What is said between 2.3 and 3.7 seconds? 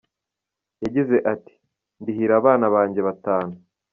abana banjye batanu.